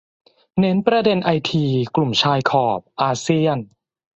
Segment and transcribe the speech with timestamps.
[0.59, 1.65] เน้นประเด็นไอที-
[1.95, 3.57] กลุ่มชายขอบ-อาเซียน